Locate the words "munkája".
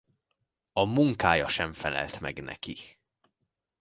0.83-1.47